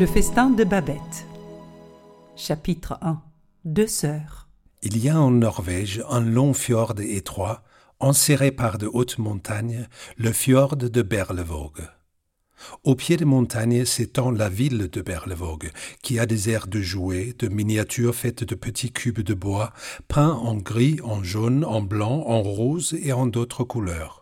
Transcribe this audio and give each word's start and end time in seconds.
Le 0.00 0.06
festin 0.06 0.48
de 0.48 0.64
Babette. 0.64 1.26
Chapitre 2.34 2.96
1 3.02 3.20
Deux 3.66 3.86
sœurs. 3.86 4.48
Il 4.82 4.96
y 4.96 5.10
a 5.10 5.20
en 5.20 5.30
Norvège 5.30 6.02
un 6.08 6.22
long 6.22 6.54
fjord 6.54 6.94
étroit, 7.00 7.62
enserré 7.98 8.50
par 8.50 8.78
de 8.78 8.86
hautes 8.86 9.18
montagnes, 9.18 9.88
le 10.16 10.32
fjord 10.32 10.76
de 10.76 11.02
Berlevåg. 11.02 11.82
Au 12.82 12.94
pied 12.94 13.18
des 13.18 13.26
montagnes 13.26 13.84
s'étend 13.84 14.30
la 14.30 14.48
ville 14.48 14.88
de 14.88 15.02
Berlevåg, 15.02 15.70
qui 16.02 16.18
a 16.18 16.24
des 16.24 16.48
aires 16.48 16.66
de 16.66 16.80
jouets, 16.80 17.34
de 17.38 17.48
miniatures 17.48 18.14
faites 18.14 18.42
de 18.42 18.54
petits 18.54 18.92
cubes 18.92 19.20
de 19.20 19.34
bois, 19.34 19.74
peints 20.08 20.32
en 20.32 20.54
gris, 20.54 20.98
en 21.04 21.22
jaune, 21.22 21.62
en 21.62 21.82
blanc, 21.82 22.24
en 22.26 22.40
rose 22.40 22.96
et 23.02 23.12
en 23.12 23.26
d'autres 23.26 23.64
couleurs. 23.64 24.19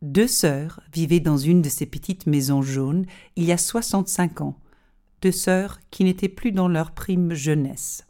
Deux 0.00 0.28
sœurs 0.28 0.80
vivaient 0.92 1.20
dans 1.20 1.38
une 1.38 1.60
de 1.60 1.68
ces 1.68 1.86
petites 1.86 2.26
maisons 2.26 2.62
jaunes 2.62 3.04
il 3.34 3.44
y 3.44 3.52
a 3.52 3.58
65 3.58 4.42
ans, 4.42 4.56
deux 5.22 5.32
sœurs 5.32 5.80
qui 5.90 6.04
n'étaient 6.04 6.28
plus 6.28 6.52
dans 6.52 6.68
leur 6.68 6.92
prime 6.92 7.34
jeunesse. 7.34 8.06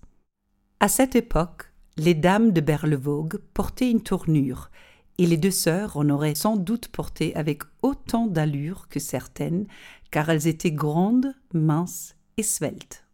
À 0.81 0.89
cette 0.89 1.17
époque, 1.17 1.73
les 1.97 2.15
dames 2.15 2.53
de 2.53 2.61
Berlevåg 2.61 3.39
portaient 3.55 3.91
une 3.91 4.03
tournure, 4.03 4.71
et 5.17 5.27
les 5.27 5.39
deux 5.39 5.51
sœurs 5.51 5.97
en 5.97 6.11
auraient 6.11 6.35
sans 6.35 6.57
doute 6.57 6.89
porté 6.89 7.35
avec 7.35 7.63
autant 7.83 8.27
d'allure 8.27 8.89
que 8.89 9.01
certaines, 9.01 9.67
car 10.11 10.29
elles 10.29 10.47
étaient 10.47 10.71
grandes, 10.71 11.35
minces 11.55 12.15
et 12.37 12.43
sveltes. 12.43 13.05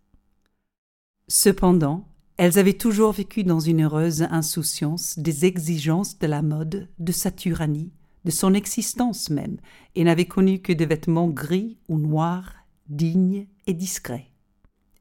Cependant, 1.29 2.07
elles 2.37 2.59
avaient 2.59 2.75
toujours 2.75 3.13
vécu 3.13 3.45
dans 3.45 3.61
une 3.61 3.85
heureuse 3.85 4.23
insouciance 4.23 5.19
des 5.19 5.45
exigences 5.45 6.19
de 6.19 6.27
la 6.27 6.43
mode, 6.43 6.89
de 6.99 7.13
sa 7.13 7.31
tyrannie, 7.31 7.93
de 8.25 8.31
son 8.31 8.55
existence 8.55 9.31
même, 9.31 9.59
et 9.95 10.05
n'avaient 10.05 10.27
connu 10.27 10.61
que 10.61 10.73
des 10.73 10.87
vêtements 10.87 11.29
gris 11.29 11.79
ou 11.89 11.99
noirs, 11.99 12.55
dignes 12.89 13.47
et 13.67 13.75
discrets. 13.75 14.31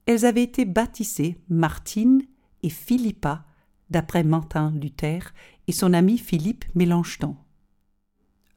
Elles 0.05 0.25
avaient 0.25 0.43
été 0.43 0.65
baptisées 0.65 1.37
Martine 1.49 2.23
et 2.61 2.69
Philippa, 2.69 3.45
d'après 3.89 4.23
Martin 4.23 4.71
Luther 4.71 5.33
et 5.67 5.71
son 5.71 5.93
ami 5.93 6.17
Philippe 6.17 6.65
Mélanchton. 6.75 7.35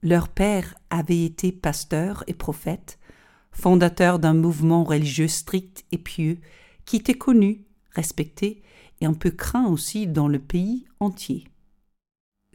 Leur 0.03 0.29
père 0.29 0.75
avait 0.91 1.25
été 1.25 1.53
pasteur 1.53 2.25
et 2.27 2.35
prophète, 2.35 2.99
fondateur 3.53 4.19
d'un 4.19 4.35
mouvement 4.35 4.85
religieux 4.85 5.29
strict 5.29 5.85
et 5.93 5.99
pieux 5.99 6.39
qui 6.85 6.97
était 6.97 7.15
connu, 7.15 7.65
respecté 7.91 8.63
et 9.01 9.07
un 9.07 9.15
peu 9.15 9.31
craint 9.31 9.67
aussi 9.67 10.07
dans 10.07 10.29
le 10.29 10.39
pays 10.39 10.87
entier. 11.01 11.45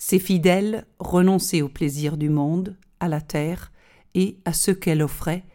Ses 0.04 0.18
fidèles 0.18 0.88
renonçaient 0.98 1.62
au 1.62 1.70
plaisir 1.70 2.18
du 2.18 2.28
monde, 2.28 2.76
à 3.00 3.08
la 3.08 3.22
terre 3.22 3.72
et 4.16 4.40
à 4.46 4.52
ce 4.52 4.72
qu'elle 4.72 5.04
offrait, 5.04 5.46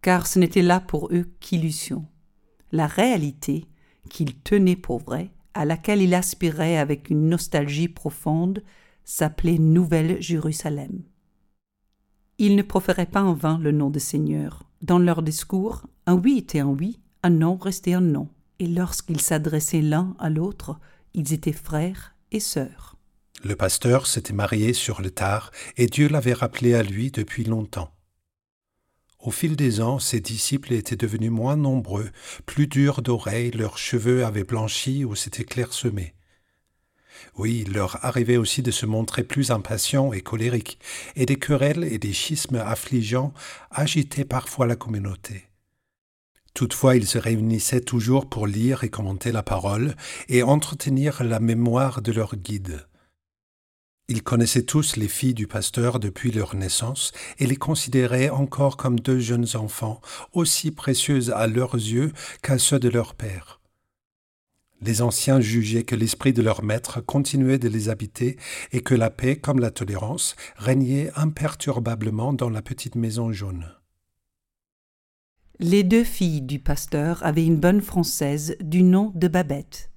car 0.00 0.28
ce 0.28 0.38
n'était 0.38 0.62
là 0.62 0.78
pour 0.78 1.08
eux 1.12 1.26
qu'illusion. 1.40 2.06
La 2.70 2.86
réalité, 2.86 3.66
qu'ils 4.08 4.36
tenaient 4.36 4.76
pour 4.76 5.00
vraie, 5.00 5.32
à 5.54 5.64
laquelle 5.64 6.00
il 6.00 6.14
aspirait 6.14 6.78
avec 6.78 7.10
une 7.10 7.28
nostalgie 7.28 7.88
profonde, 7.88 8.62
s'appelait 9.04 9.58
Nouvelle 9.58 10.22
Jérusalem. 10.22 11.02
Ils 12.38 12.54
ne 12.54 12.62
proféraient 12.62 13.06
pas 13.06 13.24
en 13.24 13.34
vain 13.34 13.58
le 13.58 13.72
nom 13.72 13.90
de 13.90 13.98
Seigneur. 13.98 14.62
Dans 14.82 15.00
leur 15.00 15.20
discours, 15.20 15.82
un 16.06 16.14
oui 16.14 16.38
était 16.38 16.60
un 16.60 16.68
oui, 16.68 17.00
un 17.24 17.30
non 17.30 17.56
restait 17.56 17.94
un 17.94 18.02
non, 18.02 18.28
et 18.60 18.68
lorsqu'ils 18.68 19.20
s'adressaient 19.20 19.82
l'un 19.82 20.14
à 20.20 20.30
l'autre, 20.30 20.78
ils 21.12 21.32
étaient 21.32 21.50
frères 21.50 22.14
et 22.30 22.40
sœurs. 22.40 22.95
Le 23.46 23.54
pasteur 23.54 24.08
s'était 24.08 24.32
marié 24.32 24.72
sur 24.72 25.00
le 25.00 25.12
tard, 25.12 25.52
et 25.76 25.86
Dieu 25.86 26.08
l'avait 26.08 26.32
rappelé 26.32 26.74
à 26.74 26.82
lui 26.82 27.12
depuis 27.12 27.44
longtemps. 27.44 27.94
Au 29.20 29.30
fil 29.30 29.54
des 29.54 29.80
ans, 29.80 30.00
ses 30.00 30.18
disciples 30.18 30.72
étaient 30.72 30.96
devenus 30.96 31.30
moins 31.30 31.54
nombreux, 31.54 32.10
plus 32.44 32.66
durs 32.66 33.02
d'oreilles, 33.02 33.52
leurs 33.52 33.78
cheveux 33.78 34.24
avaient 34.24 34.42
blanchi 34.42 35.04
ou 35.04 35.14
s'étaient 35.14 35.44
clairsemés. 35.44 36.14
Oui, 37.36 37.62
il 37.64 37.74
leur 37.74 38.04
arrivait 38.04 38.36
aussi 38.36 38.62
de 38.62 38.72
se 38.72 38.84
montrer 38.84 39.22
plus 39.22 39.52
impatients 39.52 40.12
et 40.12 40.22
colériques, 40.22 40.80
et 41.14 41.24
des 41.24 41.36
querelles 41.36 41.84
et 41.84 41.98
des 41.98 42.12
schismes 42.12 42.56
affligeants 42.56 43.32
agitaient 43.70 44.24
parfois 44.24 44.66
la 44.66 44.74
communauté. 44.74 45.44
Toutefois, 46.52 46.96
ils 46.96 47.06
se 47.06 47.18
réunissaient 47.18 47.80
toujours 47.80 48.28
pour 48.28 48.48
lire 48.48 48.82
et 48.82 48.88
commenter 48.88 49.30
la 49.30 49.44
parole 49.44 49.94
et 50.28 50.42
entretenir 50.42 51.22
la 51.22 51.38
mémoire 51.38 52.02
de 52.02 52.10
leur 52.10 52.34
guide. 52.34 52.88
Ils 54.08 54.22
connaissaient 54.22 54.62
tous 54.62 54.96
les 54.96 55.08
filles 55.08 55.34
du 55.34 55.48
pasteur 55.48 55.98
depuis 55.98 56.30
leur 56.30 56.54
naissance 56.54 57.10
et 57.38 57.46
les 57.46 57.56
considéraient 57.56 58.30
encore 58.30 58.76
comme 58.76 59.00
deux 59.00 59.18
jeunes 59.18 59.56
enfants, 59.56 60.00
aussi 60.32 60.70
précieuses 60.70 61.30
à 61.30 61.48
leurs 61.48 61.74
yeux 61.74 62.12
qu'à 62.40 62.58
ceux 62.58 62.78
de 62.78 62.88
leur 62.88 63.14
père. 63.14 63.60
Les 64.80 65.02
anciens 65.02 65.40
jugeaient 65.40 65.82
que 65.82 65.96
l'esprit 65.96 66.32
de 66.32 66.42
leur 66.42 66.62
maître 66.62 67.00
continuait 67.00 67.58
de 67.58 67.68
les 67.68 67.88
habiter 67.88 68.36
et 68.70 68.80
que 68.80 68.94
la 68.94 69.10
paix 69.10 69.36
comme 69.36 69.58
la 69.58 69.70
tolérance 69.72 70.36
régnaient 70.56 71.10
imperturbablement 71.16 72.32
dans 72.32 72.50
la 72.50 72.62
petite 72.62 72.94
maison 72.94 73.32
jaune. 73.32 73.72
Les 75.58 75.82
deux 75.82 76.04
filles 76.04 76.42
du 76.42 76.58
pasteur 76.58 77.24
avaient 77.24 77.46
une 77.46 77.58
bonne 77.58 77.80
française 77.80 78.56
du 78.60 78.82
nom 78.82 79.10
de 79.14 79.26
Babette. 79.26 79.90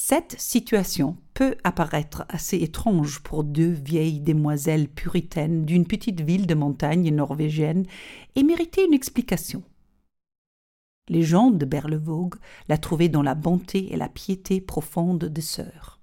Cette 0.00 0.40
situation 0.40 1.16
peut 1.34 1.56
apparaître 1.64 2.24
assez 2.28 2.58
étrange 2.58 3.18
pour 3.18 3.42
deux 3.42 3.72
vieilles 3.72 4.20
demoiselles 4.20 4.88
puritaines 4.88 5.64
d'une 5.64 5.88
petite 5.88 6.20
ville 6.20 6.46
de 6.46 6.54
montagne 6.54 7.12
norvégienne 7.12 7.84
et 8.36 8.44
méritait 8.44 8.86
une 8.86 8.94
explication. 8.94 9.64
Les 11.08 11.24
gens 11.24 11.50
de 11.50 11.64
Berlevåg 11.64 12.36
la 12.68 12.78
trouvaient 12.78 13.08
dans 13.08 13.24
la 13.24 13.34
bonté 13.34 13.92
et 13.92 13.96
la 13.96 14.08
piété 14.08 14.60
profonde 14.60 15.24
des 15.24 15.40
sœurs. 15.40 15.98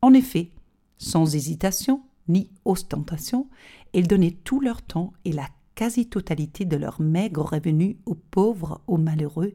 En 0.00 0.14
effet, 0.14 0.52
sans 0.96 1.34
hésitation 1.34 2.02
ni 2.28 2.50
ostentation, 2.64 3.48
elles 3.92 4.06
donnaient 4.06 4.38
tout 4.44 4.60
leur 4.60 4.80
temps 4.80 5.12
et 5.24 5.32
la 5.32 5.48
quasi-totalité 5.74 6.66
de 6.66 6.76
leurs 6.76 7.00
maigres 7.00 7.50
revenus 7.50 7.96
aux 8.06 8.14
pauvres, 8.14 8.80
aux 8.86 8.98
malheureux, 8.98 9.54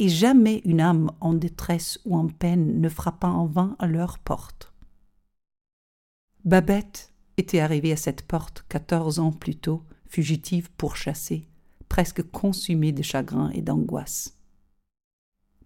et 0.00 0.08
jamais 0.08 0.62
une 0.64 0.80
âme 0.80 1.12
en 1.20 1.34
détresse 1.34 2.00
ou 2.06 2.16
en 2.16 2.26
peine 2.26 2.80
ne 2.80 2.88
frappa 2.88 3.28
en 3.28 3.44
vain 3.44 3.76
à 3.78 3.86
leur 3.86 4.18
porte. 4.18 4.72
Babette 6.46 7.12
était 7.36 7.60
arrivée 7.60 7.92
à 7.92 7.96
cette 7.96 8.22
porte 8.22 8.64
quatorze 8.70 9.18
ans 9.18 9.30
plus 9.30 9.56
tôt, 9.56 9.84
fugitive 10.06 10.70
pourchassée, 10.72 11.46
presque 11.90 12.22
consumée 12.22 12.92
de 12.92 13.02
chagrin 13.02 13.50
et 13.50 13.60
d'angoisse. 13.60 14.38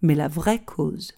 Mais 0.02 0.16
la 0.16 0.26
vraie 0.26 0.64
cause, 0.64 1.12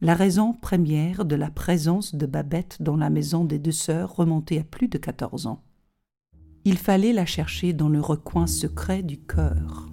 la 0.00 0.14
raison 0.14 0.52
première 0.52 1.24
de 1.24 1.34
la 1.34 1.50
présence 1.50 2.14
de 2.14 2.26
Babette 2.26 2.80
dans 2.80 2.96
la 2.96 3.10
maison 3.10 3.44
des 3.44 3.58
deux 3.58 3.72
sœurs 3.72 4.14
remontait 4.14 4.60
à 4.60 4.64
plus 4.64 4.86
de 4.86 4.98
quatorze 4.98 5.48
ans. 5.48 5.64
Il 6.64 6.78
fallait 6.78 7.12
la 7.12 7.26
chercher 7.26 7.72
dans 7.72 7.88
le 7.88 8.00
recoin 8.00 8.46
secret 8.46 9.02
du 9.02 9.18
cœur. 9.18 9.91